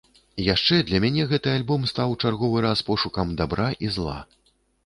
Яшчэ 0.43 0.77
для 0.91 1.01
мяне 1.03 1.25
гэты 1.33 1.53
альбом 1.59 1.85
стаў 1.93 2.15
чарговы 2.21 2.65
раз 2.69 2.83
пошукам 2.91 3.37
дабра 3.43 3.69
і 3.87 3.93
зла. 4.01 4.19